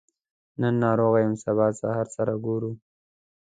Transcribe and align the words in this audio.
نن 0.61 0.73
ناروغه 0.83 1.19
يم 1.25 1.35
سبا 1.45 1.67
سهار 1.79 2.07
سره 2.15 2.33
ګورو 2.45 2.71